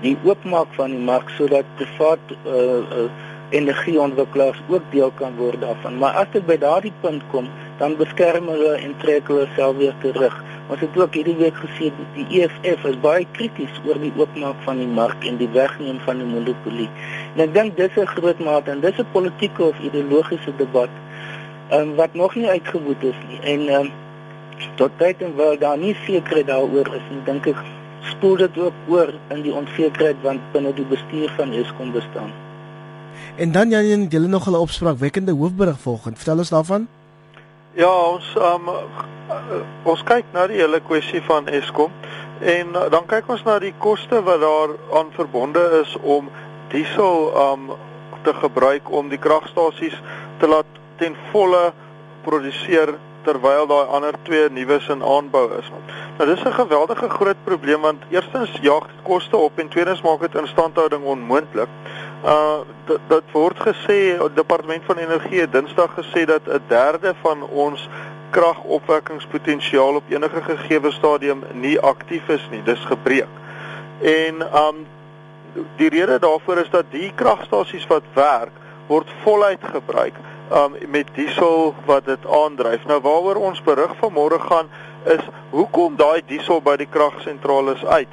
[0.00, 3.08] die oopmaak van die mark sodat privaat uh, uh,
[3.50, 5.98] energieontwikkelaars ook deel kan word daarvan.
[5.98, 9.94] Maar as dit by daardie punt kom, dan beskerm hulle en trek hulle self weer
[10.02, 10.36] terug.
[10.66, 14.80] Ons het ook hierdie week gesien die EFF is baie krities oor die oopmaak van
[14.82, 16.88] die mark en die wegneem van die monopolie.
[17.34, 20.90] En ek dink dis 'n groot mate en dis 'n politieke of ideologiese debat
[21.72, 23.40] um, wat nog nie uitgewoed is nie.
[23.40, 23.92] En um,
[24.74, 27.62] tot tyd en wel daar nie sekerheid daaroor is nie, dink ek
[28.00, 32.45] spoel dit ook oor in die onsekerheid want binne die bestuur van Eskom bestaan.
[33.36, 36.16] En dan Jan, jy het nog 'n opspraakwekkende hoofberig volgend.
[36.16, 36.88] Vertel ons daarvan.
[37.72, 38.68] Ja, ons um,
[39.82, 41.90] ons kyk na die hele kwessie van Eskom
[42.40, 46.30] en uh, dan kyk ons na die koste wat daar aan verbonde is om
[46.68, 47.70] diesel um
[48.22, 50.02] te gebruik om die kragstasies
[50.38, 51.72] te laat ten volle
[52.24, 55.68] produseer terwyl daai ander twee nuus in aanbou is.
[56.18, 60.20] Nou dis 'n geweldige groot probleem want eerstens jaag dit koste op en tweedens maak
[60.20, 61.68] dit instandhouding onmoontlik.
[62.24, 62.64] Uh
[63.08, 67.88] dit word gesê die departement van energie het Dinsdag gesê dat 'n derde van ons
[68.30, 72.62] kragopwekkingspotensiaal op enige gegee stadium nie aktief is nie.
[72.62, 73.32] Dis gebreek.
[74.00, 74.86] En um
[75.76, 78.52] die rede daarvoor is dat die kragstasies wat werk
[78.86, 80.14] word voluit gebruik
[80.52, 82.84] um met diesel wat dit aandryf.
[82.84, 84.68] Nou waaroor ons berig vanmôre gaan
[85.04, 88.08] is hoekom daai diesel by die kragsentrale uit.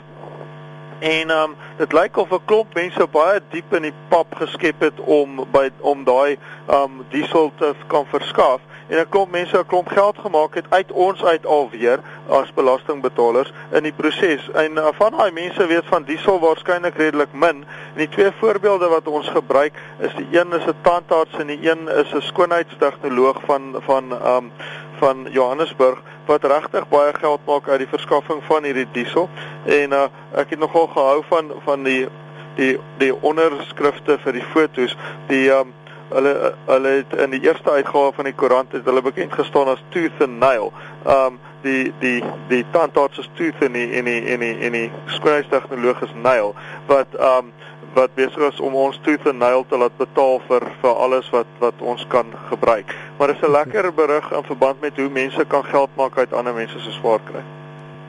[1.04, 5.00] En um dit lyk of 'n klomp mense baie diep in die pap geskep het
[5.00, 6.38] om by om daai
[6.72, 10.92] um diesel te kan verskaf en 'n klomp mense 'n klomp geld gemaak het uit
[10.92, 14.50] ons uit alweer as belastingbetalers in die proses.
[14.52, 17.66] En uh, van daai mense weet van diesel waarskynlik redelik min.
[17.94, 21.70] En die twee voorbeelde wat ons gebruik is die een is 'n tandarts en die
[21.70, 24.52] een is 'n skoonheidstegnoloog van van um
[25.00, 29.29] van Johannesburg wat regtig baie geld maak uit die verskaffing van hierdie diesel.
[29.65, 30.07] En uh,
[30.39, 32.07] ek het nogal gehou van van die
[32.55, 34.97] die die onderskrifte vir die fotos.
[35.27, 35.73] Die um
[36.13, 39.83] hulle hulle het in die eerste uitgawe van die koerant het hulle bekend gestaan as
[39.95, 40.71] Tooth and Nail.
[41.05, 44.89] Um die die die tandarts is Tooth en die en die en die en die
[45.05, 46.55] skoonheidstegnoloog is Nail
[46.91, 47.53] wat um
[47.93, 51.49] wat besig is om ons Tooth and Nail te laat betaal vir vir alles wat
[51.63, 52.95] wat ons kan gebruik.
[53.17, 56.34] Maar dit is 'n lekker berig in verband met hoe mense kan geld maak uit
[56.34, 57.43] ander mense se swaar kry.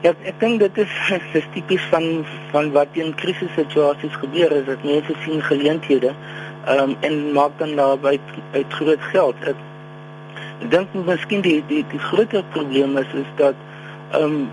[0.00, 0.92] Ja, ek dink dit is
[1.32, 6.12] dis tipies van van wat in krisissituasies gebeur is dat mense sien geleenthede
[6.64, 8.20] ehm um, en maak dan daarby
[8.52, 9.34] uit groot geld.
[9.44, 9.56] Ek,
[10.68, 13.54] dink miskien die die die groter probleem is is dat
[14.10, 14.50] ehm um,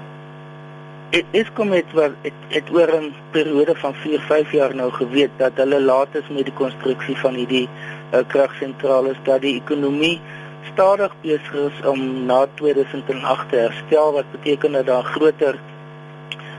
[1.12, 4.92] dit is kom dit wat dit het oor 'n periode van 4, 5 jaar nou
[4.92, 7.68] geweet dat hulle laat is met die konstruksie van hierdie
[8.14, 10.22] uh, kragsentrale dat die ekonomie
[10.74, 15.60] stadig besig is om na 2008 te herstel wat beteken dat daar groter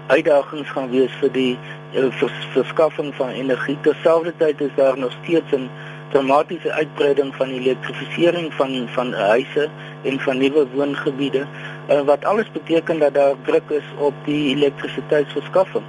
[0.06, 1.58] uitdagings gaan wees vir die
[1.92, 3.78] vers, verskaffing van energie.
[3.80, 5.70] Terselfdertyd is daar nog steeds 'n
[6.12, 9.68] dramatiese uitbreiding van elektrifisering van van huise
[10.02, 11.46] en van nuwe woongebiede
[11.90, 15.84] uh, wat alles beteken dat daar druk is op die elektrisiteitsverskaffing.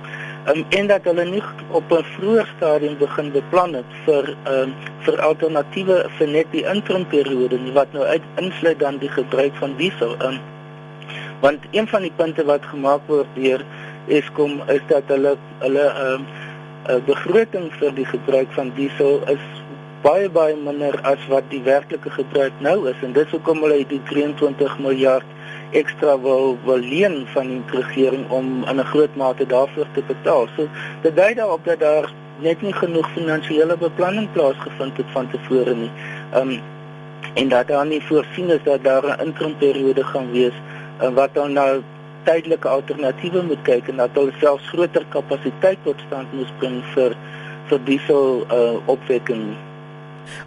[0.52, 4.74] Um, en dat hulle nie op 'n vroeë stadium begin beplan het vir um,
[5.06, 9.78] vir alternatiewe vir net die intrimperiode nie wat nou uit insluit dan die gebruik van
[9.78, 10.16] diesel.
[10.20, 10.40] Um,
[11.40, 13.64] want een van die punte wat gemaak word deur
[14.08, 16.20] Eskom is dat hulle hulle uh,
[17.08, 19.44] begroting vir die gebruik van diesel is
[20.04, 24.02] baie baie minder as wat die werklike gebruik nou is en dit hoekom hulle die
[24.12, 25.33] 23 miljard
[25.74, 30.48] ekstra wil wil leen van die regering om in 'n groot mate daarvoor te betaal.
[30.56, 30.68] So
[31.02, 35.92] dit dui daarop dat daar net nie genoeg finansiële beplanning plaasgevind het van tevore nie.
[36.36, 36.60] Um,
[37.34, 40.54] en dat daar nie voorsien is dat daar 'n intrimperiode gaan wees
[40.98, 41.82] en wat dan nou
[42.24, 47.16] tydelike alternatiewe moet kyk en dat hulle selfs groter kapasiteit tot stand moet bring vir
[47.70, 49.56] vir diesel uh, opwekking.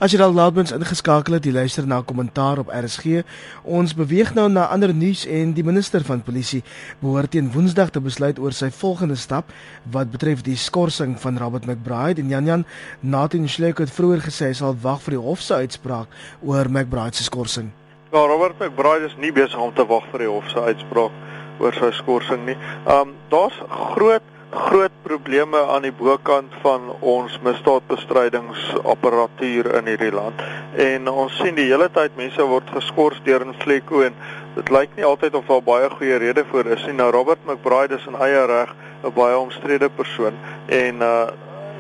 [0.01, 3.23] As jy al laatmens ingeskakel het, jy luister na kommentaar op RSG.
[3.65, 6.63] Ons beweeg nou na ander nuus en die minister van polisie
[7.01, 9.53] behoort teen Woensdag te besluit oor sy volgende stap
[9.95, 12.67] wat betref die skorsing van Robert McBride en Janjan
[13.01, 16.13] Nathan Schleck het vroeër gesê hy sal wag vir die hof se uitspraak
[16.43, 17.73] oor McBride se skorsing.
[18.13, 21.13] Ja, Robert McBride is nie besig om te wag vir die hof se uitspraak
[21.61, 22.57] oor sy skorsing nie.
[22.85, 23.57] Um daar's
[23.97, 30.43] groot groot probleme aan die bokant van ons misdaadbestrydingsapparatuur in hierdie land.
[30.81, 34.15] En ons sien die hele tyd mense word geskort deur 'n vlekko en
[34.55, 36.97] dit lyk nie altyd of daar baie goeie redes voor is nie.
[36.97, 40.33] Nou Robert McBride is in eie reg 'n baie omstrede persoon
[40.67, 41.27] en uh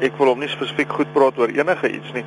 [0.00, 2.24] ek wil hom nie spesifiek goed praat oor enige iets nie.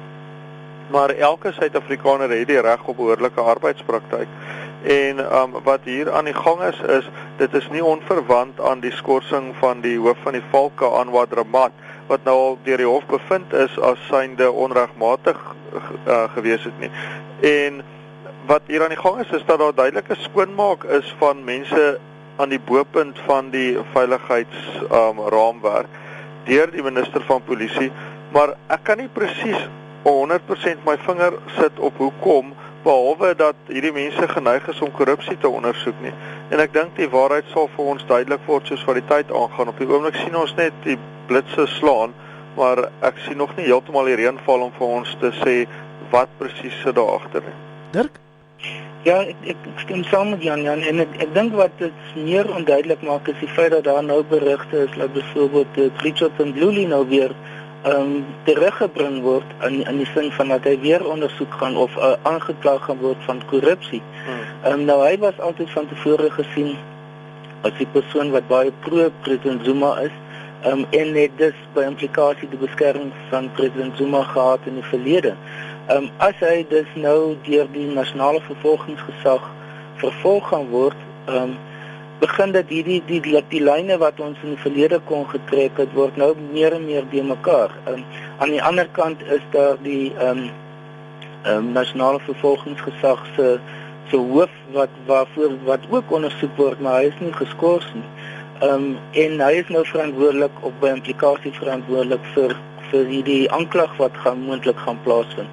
[0.90, 4.28] Maar elke Suid-Afrikaner het die reg op behoorlike arbeidspraktyk.
[4.84, 7.10] En um wat hier aan die gang is is
[7.40, 11.72] dit is nie onverwant aan die skorsing van die hoof van die valke aan Wadramat
[12.10, 16.92] wat nou al deur die hof bevind is as synde onregmatig uh, gewees het nie.
[17.46, 17.82] En
[18.50, 22.00] wat hier aan die gang is is dat daar duidelike skoonmaak is van mense
[22.40, 25.92] aan die bopunt van die veiligheids um, raamwerk
[26.48, 27.92] deur die minister van polisie,
[28.34, 29.68] maar ek kan nie presies
[30.08, 35.50] 100% my vinger sit op hoekom behalwe dat hierdie mense geneig is om korrupsie te
[35.50, 36.14] ondersoek nie.
[36.50, 39.70] En ek dink die waarheid sal vir ons duidelik word soos wat die tyd aangaan.
[39.70, 40.98] Op die oomblik sien ons net die
[41.30, 42.16] blitse slaan,
[42.58, 45.60] maar ek sien nog nie heeltemal die reën val om vir ons te sê
[46.14, 47.56] wat presies sit daar agter nie.
[47.94, 48.18] Dirk
[49.08, 52.50] Ja, ek ek stem saam met Jan Jan en ek, ek dink wat dit meer
[52.52, 56.84] onduidelik maak is die feit dat daar nou berigte is dat byvoorbeeld Richard en Luli
[56.86, 57.32] nou weer
[57.88, 62.18] um, teruggebring word in in die sin van dat hy weer ondersoek gaan of uh,
[62.28, 64.02] aangekla gaan word van korrupsie.
[64.68, 66.74] Um, nou hy was altyd van tevore gesien
[67.64, 70.12] as 'n persoon wat baie pro president Zuma is.
[70.66, 75.36] Um, en net dus by implikasie die beskerming van president Zuma gehad in die verlede.
[75.88, 79.50] Um, as hy dus nou deur die nasionale vervolgingsgesag
[79.96, 81.56] vervolg gaan word, um,
[82.20, 85.94] begin dit hierdie die die, die lyne wat ons in die verlede kon getrek het
[85.94, 87.72] word nou meer en meer de mekaar.
[87.88, 88.04] Um,
[88.38, 90.50] aan die ander kant is daar die ehm um,
[91.48, 93.60] um, nasionale vervolgingsgesag se
[94.10, 98.08] se hoof wat waarvoor wat ook ondersoek word, maar hy is nie geskort nie.
[98.60, 102.56] Ehm um, en hy is nou verantwoordelik of by implikasie verantwoordelik vir
[102.90, 105.52] vir hierdie aanklag wat gaan moontlik gaan plaasvind.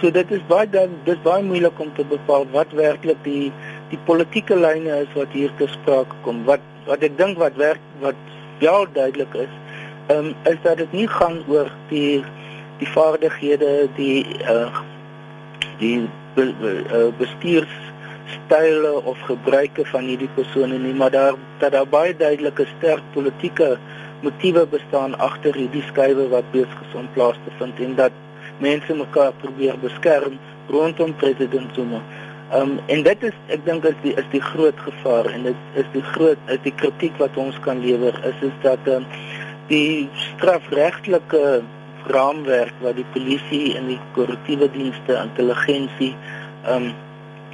[0.00, 3.52] So dit is baie dan dis baie moeilik om te bepaal wat werklik die
[3.92, 6.44] die politieke lyne is wat hier te sprake kom.
[6.48, 8.18] Wat wat ek dink wat werk wat
[8.60, 9.54] wel duidelik is,
[10.08, 12.24] ehm um, is dat dit nie gaan oor die
[12.82, 14.82] die vaardighede, die uh
[15.78, 17.81] die be, be, uh, bestuurs
[18.30, 23.76] style of gebruike van hierdie persone nie, maar daar dat daar baie duidelike sterk politieke
[24.22, 26.44] motiewe bestaan agter hierdie skuwe wat
[26.94, 28.12] om plaas te vind en dat
[28.58, 32.00] mense mekaar probeer beskerm rondom president Zuma.
[32.54, 35.88] Um en dit is ek dink is die is die groot gevaar en dit is
[35.92, 39.06] die groot is die kritiek wat ons kan lewer is is dat um,
[39.70, 41.62] die strafregtelike
[42.12, 46.12] raamwerk wat die polisie en die korrektiewe dienste intelligensie
[46.68, 46.92] um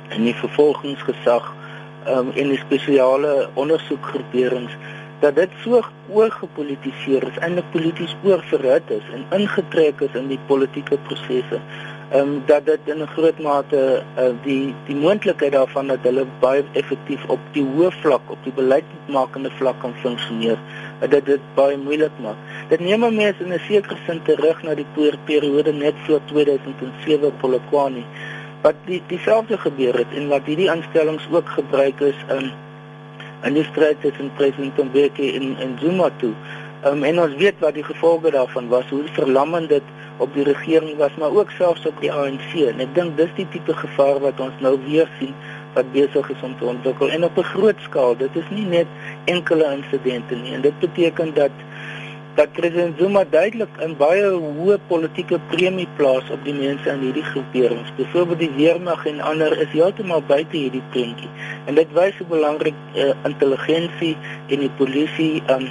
[0.08, 1.54] en die vervolgingsgesag
[2.06, 4.76] um, en die spesiale ondersoekgroeperings
[5.20, 5.82] dat dit so
[6.14, 11.58] oorgepolitiseer is, eintlik polities oorverhit is en ingetrek is in die politieke prosesse.
[12.08, 16.24] Ehm um, dat dit in 'n groot mate uh, die die moontlikheid daarvan dat hulle
[16.40, 20.58] baie effektief op die hoë vlak, op die beleidsmakende vlak kan funksioneer,
[21.02, 22.38] uh, dat dit baie moeilik maak.
[22.68, 24.86] Dit neem mense in 'n sekere sin terug na die
[25.24, 28.02] periode net voor 2007 Polokwane
[28.62, 32.50] wat die dieselfde gebeur het en wat hierdie aanstellings ook gebruik is in
[33.46, 36.32] in die stryd tussen president Mbeki en en Zuma toe.
[36.86, 39.82] Um, en ons weet wat die gevolge daarvan was, hoe verlammend dit
[40.18, 42.54] op die regering was, maar ook selfs op die ANC.
[42.54, 45.34] En ek dink dis die tipe gevaar wat ons nou weer sien
[45.74, 48.16] wat besig is om te ontwikkel en op 'n groot skaal.
[48.16, 48.86] Dit is nie net
[49.24, 51.50] enkele insidente nie en dit beteken dat
[52.38, 57.24] dat president Zuma duidelik 'n baie hoë politieke premie plaas op die mense in hierdie
[57.30, 57.90] groeperings.
[57.96, 61.30] Byvoorbeeld die weermag en ander is heeltemal buite hierdie prentjie.
[61.64, 65.66] En dit wys hoe belangrik uh, intelligensie en die polisie um,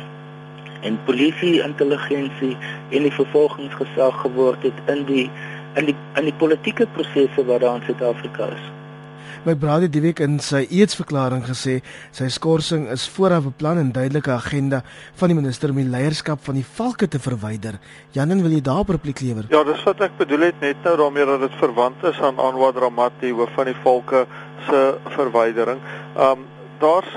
[0.82, 2.58] en polisie intelligensie
[2.90, 5.30] en die vervolgingsgesag geword het in die
[5.76, 8.68] in die in die politieke prosesse wat daar in Suid-Afrika is.
[9.46, 11.78] My brother die week in sy eetsverklaring gesê
[12.16, 14.82] sy skorsing is vooraf beplan en duidelike agenda
[15.20, 17.78] van die minister om die leierskap van die valke te verwyder.
[18.18, 19.46] Janen, wil jy daarop repliek lewer?
[19.54, 22.74] Ja, dis wat ek bedoel het net nou daarmee dat dit verwant is aan Anwar
[22.74, 24.26] Ramati hoof van die valke
[24.68, 24.82] se
[25.16, 25.84] verwydering.
[26.16, 26.48] Um
[26.82, 27.10] daar's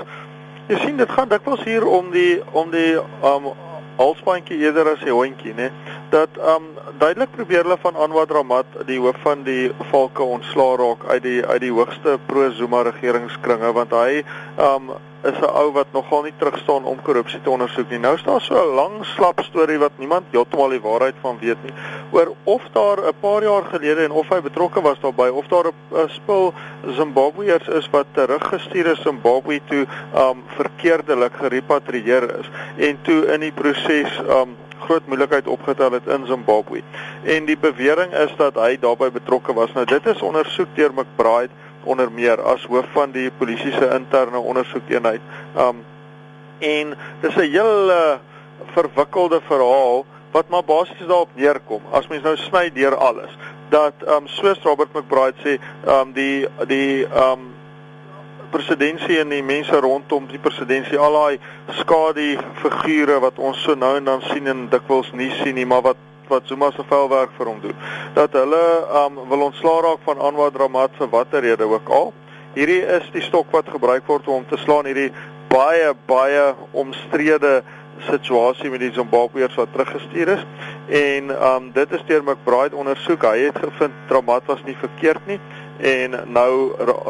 [0.69, 3.51] jy sien dit gaan dikwels hier om die om die um
[3.97, 5.69] halsbandjie eerder as die hondjie, né?
[6.09, 11.05] Dat um duidelik probeer hulle van Anwar Ramat, die hoof van die volke ontslaa raak
[11.09, 14.23] uit die uit die hoogste pro-Zuma regeringskringe want hy
[14.57, 17.99] um is 'n ou wat nogal nie terug staan om korrupsie te ondersoek nie.
[17.99, 21.73] Nou staan so 'n lang slap storie wat niemand heeltemal die waarheid van weet nie
[22.11, 25.65] oor of daar 'n paar jaar gelede en of hy betrokke was daarbey of daar
[25.67, 26.53] 'n spul
[26.87, 33.51] Zimbabweërs is wat teruggestuur is Zimbabwe toe um verkeerdelik gerepatrieer is en toe in die
[33.51, 36.81] proses um groot moeilikheid opgetel het in Zimbabwe.
[37.23, 39.73] En die bewering is dat hy daarbey betrokke was.
[39.73, 44.39] Nou dit is ondersoek deur McBride onder meer as hoof van die polisie se interne
[44.39, 45.21] ondersoekeenheid.
[45.57, 45.83] Um
[46.59, 48.17] en dis 'n heel uh,
[48.73, 51.81] verwikkelde verhaal wat maar basies daarop neerkom.
[51.91, 53.37] As mens nou sny deur alles
[53.69, 57.53] dat um soos Robert McBride sê, um die die um
[58.51, 61.39] presidentsie en die mense rondom die presidentsie al daai
[61.79, 65.85] skadu figure wat ons so nou en dan sien en dikwels nie sien nie, maar
[65.85, 67.75] wat wat Zuma se velwerk vir hom doen.
[68.15, 68.63] Dat hulle
[69.03, 72.13] um wil ontslaa raak van Anwar Dramat vir watter rede ook al.
[72.55, 75.11] Hierdie is die stok wat gebruik word om te slaan hierdie
[75.51, 77.61] baie baie omstrede
[78.07, 80.45] situasie met die Zimbabweërs wat teruggestuur is.
[80.89, 83.27] En um dit is deur McBride ondersoek.
[83.27, 85.39] Hy het gevind Dramat was nie verkeerd nie
[85.81, 86.51] en nou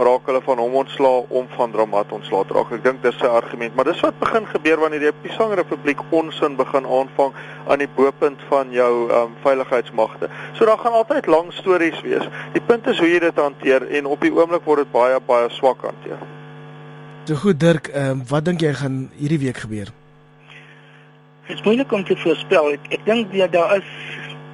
[0.07, 2.71] raak hulle van hom ontslaa om van Dramat ontslaa te raak.
[2.71, 6.55] Ek dink dis sy argument, maar dis wat begin gebeur wanneer die Pisang Republiek onsin
[6.59, 7.35] begin aanvang
[7.67, 10.29] aan die bopunt van jou um, veiligheidsmagte.
[10.55, 12.27] So daar gaan altyd lang stories wees.
[12.55, 15.49] Die punt is hoe jy dit hanteer en op die oomblik word dit baie baie
[15.51, 16.21] swak hanteer.
[17.27, 19.91] So goed Dirk, um, wat dink jy gaan hierdie week gebeur?
[21.47, 22.71] Dit is moeilik om te voorspel.
[22.77, 23.87] Ek, ek dink ja, daar is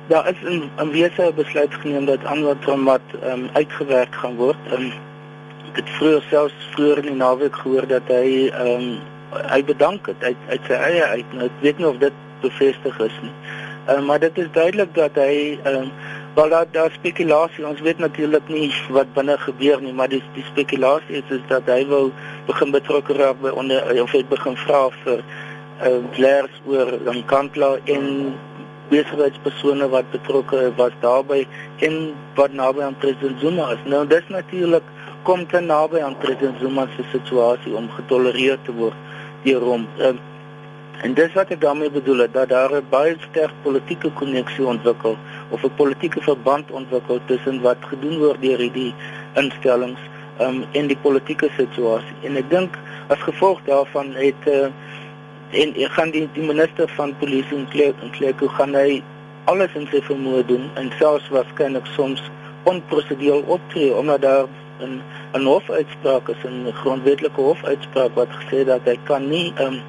[0.07, 4.57] daar is 'n 'n wese besluit geneem dat Anwar Tramat ehm um, uitgewerk gaan word.
[4.71, 4.91] Um,
[5.69, 8.99] ek het vroeër selfs vroeër in die naweek gehoor dat hy ehm um,
[9.53, 11.33] hy bedank het uit uit sy eie uit.
[11.33, 13.35] Nou, ek weet nie of dit bevestig is nie.
[13.87, 15.91] Ehm um, maar dit is duidelik dat hy ehm um,
[16.37, 17.67] Wel daar daar spekulasie.
[17.67, 21.65] Ons weet natuurlik nie wat binne gebeur nie, maar die die spekulasie is, is dat
[21.65, 22.11] hy wou
[22.45, 25.23] begin betrokke raak by onder of hy begin vra vir
[25.87, 28.05] uh leers oor Nkandla en
[28.89, 31.47] besigheidspersone wat betrokke was daarbey
[31.87, 33.83] en wat naby aan president Zuma is.
[33.85, 34.83] Nou dis natuurlik
[35.23, 38.95] kom te naby aan president Zuma se situasie om getolereer te word
[39.43, 39.87] deur hom.
[39.99, 40.15] Uh,
[41.05, 45.17] En dis wat ek daarmee bedoel het dat daar 'n baie sterk politieke koneksie ontwikkel
[45.49, 48.93] of 'n politieke verband ontwikkel tussen wat gedoen word deur hierdie
[49.33, 49.99] instellings
[50.41, 52.15] um, en die politieke situasie.
[52.23, 52.77] En ek dink
[53.07, 54.67] as gevolg daarvan het uh,
[55.51, 59.01] en ek gaan die, die minister van polisie en kleer en kleer hoe gaan hy
[59.47, 62.23] alles in sy vermoë doen en selfs waarskynlik soms
[62.67, 64.47] onprosedureel optree omdat daar
[64.79, 65.01] 'n
[65.33, 69.81] 'n hofuitspraak is 'n grondwetlike hofuitspraak wat gesê dat hy kan nie um,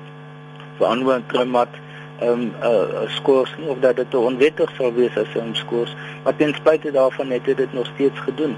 [0.78, 1.74] verantwoord klimaat
[2.20, 5.54] ehm um, uh, uh, skoors nie of dat dit onwettig sou wees as hy hom
[5.54, 5.92] skoors
[6.24, 8.56] maar ten spyte daarvan het hy dit nog steeds gedoen.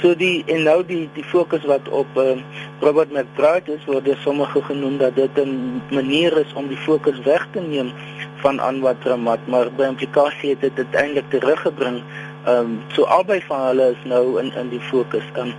[0.00, 2.38] So die en nou die die fokus wat op um,
[2.80, 7.18] Robert McBride is word deur sommige genoem dat dit 'n manier is om die fokus
[7.24, 7.92] weg te neem
[8.40, 12.02] van Anwar Tramat maar by implikasie het dit uiteindelik teruggebring.
[12.44, 15.26] Ehm um, so albei van hulle is nou in in die fokus.
[15.32, 15.54] Ehm um,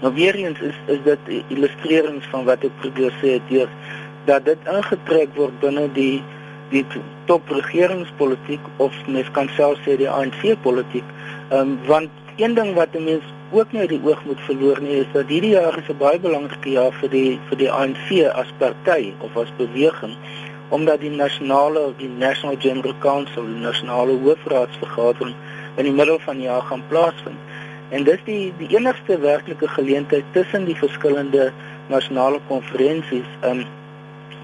[0.00, 3.68] nou weer eens is is dit illustrerings van wat ek probeer sê deur
[4.24, 6.22] dat dit ingetrek word binne die
[6.70, 6.84] die
[7.24, 11.08] top regeringspolitiek of mens kan self sê die ANC politiek.
[11.48, 15.00] Ehm um, want een ding wat 'n mens ook nie die oog moet verloor nie
[15.02, 18.50] is dat hierdie jaar is 'n baie belangrike jaar vir die vir die ANC as
[18.58, 20.16] party of as beweging
[20.68, 25.34] omdat die nasionale die National General Council, die nasionale hoofraadsvergadering
[25.76, 27.38] in die middel van die jaar gaan plaasvind.
[27.88, 31.52] En dis die die enigste werklike geleentheid tussen die verskillende
[31.88, 33.64] nasionale konferensies um,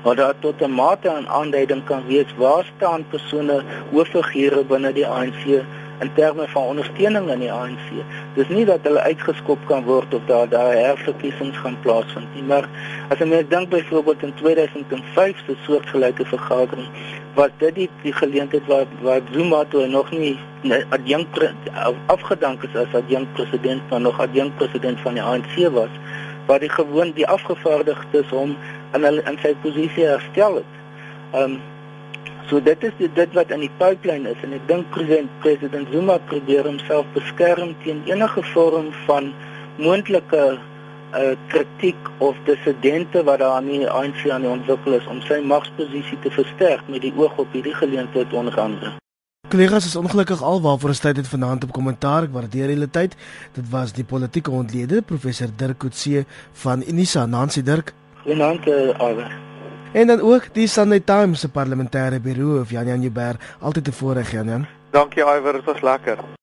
[0.04, 5.06] maar daar tot 'n mate aan aanduiding kan wees waar staan persone hooffigure binne die
[5.06, 5.62] ANC
[6.02, 7.88] in terme van ondersteuning aan die ANC.
[8.34, 12.68] Dis nie dat hulle uitgeskop kan word of daar daar herverkiesings gaan plaasvind nie, maar
[13.08, 16.88] as jy mens dink byvoorbeeld in 2005 se soortgelyke vergadering
[17.34, 20.34] was dit die, die geleentheid waar waar Zuma toe nog nie
[20.88, 21.38] adjunkt
[22.06, 26.00] afgedank is as adjunkt president maar nog adjunkt president van die ANC was
[26.46, 28.56] waar die gewoon die afgevaardigdes hom
[28.92, 30.80] in hulle in sy posisie herstel het.
[31.32, 31.60] Ehm um,
[32.48, 36.18] so dit is dit wat in die pipeline is en ek dink president president Zuma
[36.30, 39.32] probeer homself beskerm teen enige vorm van
[39.78, 40.44] moontlike
[41.12, 45.42] uh kritiek of dissidente wat daar aan die ANC aan die ontwikkel is om sy
[45.44, 48.96] magsposisie te versterk met die oog op hierdie geleentheid onder andere.
[49.52, 52.22] Kollegas is ongelukkig alwaar vir 'n tyd het vanaand op kommentaar.
[52.22, 53.16] Ek waardeer julle tyd.
[53.52, 57.26] Dit was die politieke ontleder professor Dirk Coetzee van Unisa.
[57.26, 57.92] Nancy Dirk.
[58.22, 58.66] Goeienaand,
[58.98, 59.51] Alwe.
[59.92, 62.20] En dan ook die Sunday Times se parlementêre
[62.60, 64.66] of Jan Jan Jubber, altyd te voorreg Jan Jan.
[64.90, 66.40] Dankie Iwer, dit was lekker.